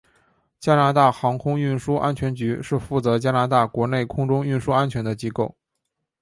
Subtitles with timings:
[0.59, 5.55] 加拿大航空运输安全局是负责加拿大国内空中运输安全的机构。